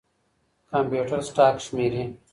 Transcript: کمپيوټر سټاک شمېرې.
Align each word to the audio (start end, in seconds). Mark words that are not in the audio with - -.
کمپيوټر 0.71 1.19
سټاک 1.27 1.55
شمېرې. 1.65 2.03